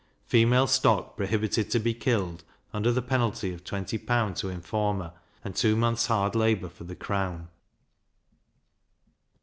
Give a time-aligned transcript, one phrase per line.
[0.25, 4.35] Female stock prohibited to be killed, under the penalty of 20L.
[4.37, 7.49] to informer, and two months hard labour for the crown.